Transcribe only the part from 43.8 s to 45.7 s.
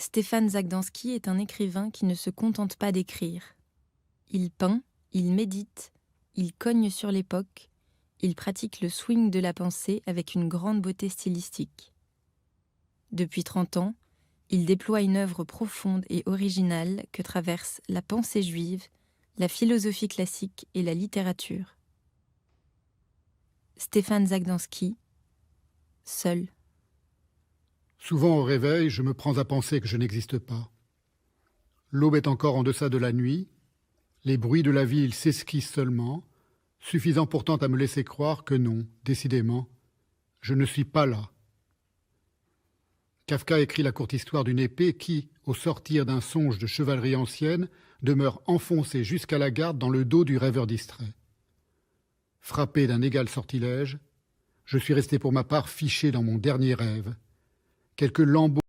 la courte histoire d'une épée qui, au